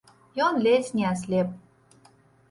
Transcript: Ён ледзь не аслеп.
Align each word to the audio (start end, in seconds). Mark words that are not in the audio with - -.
Ён 0.45 0.55
ледзь 0.67 0.89
не 0.99 1.05
аслеп. 1.09 1.51